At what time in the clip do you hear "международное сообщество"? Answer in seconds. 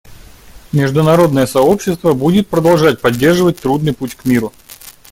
0.71-2.13